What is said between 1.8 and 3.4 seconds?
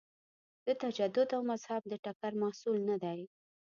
د ټکر محصول نه دی.